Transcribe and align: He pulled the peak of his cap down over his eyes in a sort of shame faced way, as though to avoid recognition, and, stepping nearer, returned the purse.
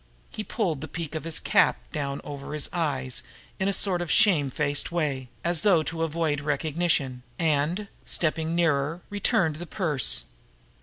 He 0.31 0.43
pulled 0.43 0.81
the 0.81 0.87
peak 0.87 1.13
of 1.13 1.25
his 1.25 1.39
cap 1.39 1.77
down 1.91 2.21
over 2.23 2.55
his 2.55 2.67
eyes 2.73 3.21
in 3.59 3.67
a 3.67 3.71
sort 3.71 4.01
of 4.01 4.09
shame 4.09 4.49
faced 4.49 4.91
way, 4.91 5.29
as 5.43 5.61
though 5.61 5.83
to 5.83 6.01
avoid 6.01 6.41
recognition, 6.41 7.21
and, 7.37 7.87
stepping 8.07 8.55
nearer, 8.55 9.01
returned 9.11 9.57
the 9.57 9.67
purse. 9.67 10.23